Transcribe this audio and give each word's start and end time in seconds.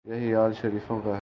یہی 0.05 0.35
حال 0.35 0.53
شریفوں 0.53 1.01
کا 1.01 1.15
ہے۔ 1.15 1.19